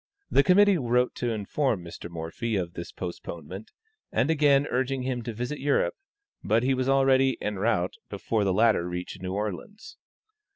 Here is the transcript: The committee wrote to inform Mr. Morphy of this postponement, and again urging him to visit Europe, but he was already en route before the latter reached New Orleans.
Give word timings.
The 0.31 0.41
committee 0.41 0.79
wrote 0.79 1.13
to 1.17 1.29
inform 1.31 1.83
Mr. 1.85 2.09
Morphy 2.09 2.55
of 2.55 2.73
this 2.73 2.91
postponement, 2.91 3.69
and 4.11 4.31
again 4.31 4.65
urging 4.71 5.03
him 5.03 5.21
to 5.21 5.31
visit 5.31 5.59
Europe, 5.59 5.93
but 6.43 6.63
he 6.63 6.73
was 6.73 6.89
already 6.89 7.39
en 7.39 7.57
route 7.59 7.97
before 8.09 8.43
the 8.43 8.51
latter 8.51 8.89
reached 8.89 9.21
New 9.21 9.33
Orleans. 9.35 9.97